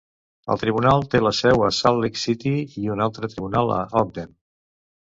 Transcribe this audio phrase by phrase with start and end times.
[0.53, 2.55] El tribunal té la seu a Salt Lake City
[2.85, 4.39] i un altre tribunal a Ogden.